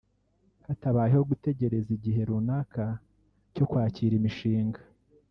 [0.67, 2.83] hatabayeho gutegereza igihe runaka
[3.53, 4.81] cyo kwakira imishinga